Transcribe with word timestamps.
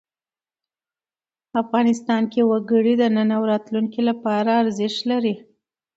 افغانستان 1.61 2.21
کې 2.31 2.41
وګړي 2.49 2.93
د 3.01 3.03
نن 3.15 3.29
او 3.37 3.41
راتلونکي 3.51 4.01
لپاره 4.09 4.51
ارزښت 4.61 4.99
لري. 5.11 5.35